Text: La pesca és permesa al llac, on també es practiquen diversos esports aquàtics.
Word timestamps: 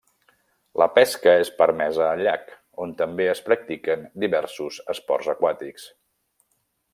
La 0.81 0.85
pesca 0.93 1.33
és 1.41 1.51
permesa 1.59 2.07
al 2.13 2.23
llac, 2.27 2.49
on 2.85 2.95
també 3.03 3.27
es 3.35 3.43
practiquen 3.51 4.09
diversos 4.25 4.81
esports 4.95 5.31
aquàtics. 5.35 5.87